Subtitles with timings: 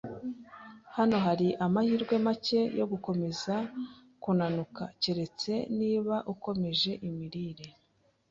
[0.95, 3.53] Hano hari amahirwe make yo gukomeza
[4.23, 7.67] kunanuka, keretse niba ukomeje imirire.